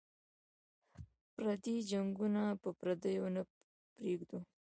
[1.33, 3.41] پردي جنګونه به پردیو ته
[3.95, 4.39] پرېږدو.